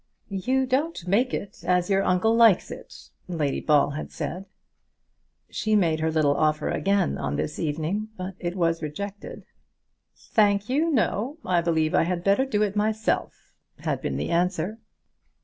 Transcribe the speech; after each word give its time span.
"You 0.31 0.65
don't 0.65 1.07
make 1.07 1.31
it 1.31 1.63
as 1.63 1.91
your 1.91 2.01
uncle 2.01 2.35
likes 2.35 2.71
it," 2.71 3.11
Lady 3.27 3.59
Ball 3.59 3.91
had 3.91 4.11
said. 4.11 4.47
She 5.51 5.75
made 5.75 5.99
her 5.99 6.09
little 6.09 6.35
offer 6.35 6.69
again 6.71 7.19
on 7.19 7.35
this 7.35 7.59
evening, 7.59 8.09
but 8.17 8.33
it 8.39 8.55
was 8.55 8.81
rejected. 8.81 9.45
"Thank 10.17 10.69
you, 10.69 10.89
no; 10.89 11.37
I 11.45 11.61
believe 11.61 11.93
I 11.93 12.01
had 12.05 12.23
better 12.23 12.45
do 12.47 12.63
it 12.63 12.75
myself," 12.75 13.53
had 13.77 14.01
been 14.01 14.17
the 14.17 14.31
answer. 14.31 14.79